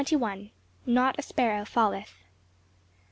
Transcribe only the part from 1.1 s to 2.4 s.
A SPARROW FALLETH.